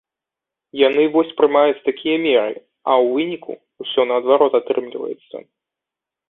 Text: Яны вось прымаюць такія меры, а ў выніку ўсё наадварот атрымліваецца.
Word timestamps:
Яны 0.87 1.03
вось 1.15 1.33
прымаюць 1.41 1.83
такія 1.89 2.15
меры, 2.23 2.55
а 2.93 2.95
ў 3.03 3.13
выніку 3.19 3.53
ўсё 3.85 4.01
наадварот 4.13 4.53
атрымліваецца. 4.63 5.35